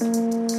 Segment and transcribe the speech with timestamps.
[0.00, 0.49] うん。